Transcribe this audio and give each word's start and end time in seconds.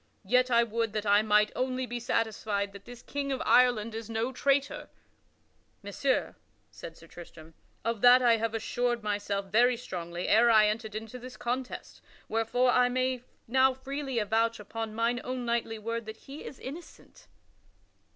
Yet 0.25 0.49
I 0.49 0.63
would 0.63 0.93
that 0.93 1.05
I 1.05 1.21
might 1.21 1.51
only 1.55 1.85
be 1.85 1.99
satisfied 1.99 2.73
that 2.73 2.85
this 2.85 3.03
King 3.03 3.31
of 3.31 3.39
Ireland 3.45 3.93
is 3.93 4.09
no 4.09 4.31
traitor." 4.33 4.89
"Messire," 5.83 6.33
said 6.71 6.97
Sir 6.97 7.05
Tristram, 7.05 7.53
"of 7.85 8.01
that 8.01 8.19
I 8.19 8.37
have 8.37 8.55
assured 8.55 9.03
myself 9.03 9.51
very 9.51 9.77
strongly 9.77 10.27
ere 10.27 10.49
I 10.49 10.65
entered 10.65 10.95
into 10.95 11.19
this 11.19 11.37
contest, 11.37 12.01
wherefore 12.27 12.71
I 12.71 12.89
may 12.89 13.21
now 13.47 13.75
freely 13.75 14.17
avouch 14.17 14.59
upon 14.59 14.95
mine 14.95 15.21
own 15.23 15.45
knightly 15.45 15.77
word 15.77 16.07
that 16.07 16.17
he 16.17 16.45
is 16.45 16.57
innocent." 16.57 17.27